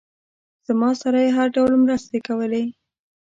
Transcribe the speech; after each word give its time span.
زما 0.67 0.89
سره 1.01 1.17
یې 1.25 1.29
هر 1.37 1.47
ډول 1.55 1.71
مرستې 1.85 2.19
کولې. 2.27 2.63